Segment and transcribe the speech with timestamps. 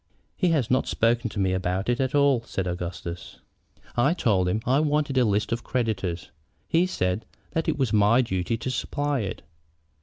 [0.35, 3.37] "He has not spoken to me about it at all," said Augustus.
[3.95, 6.31] "I told him I wanted a list of the creditors.
[6.67, 9.43] He said that it was my duty to supply it.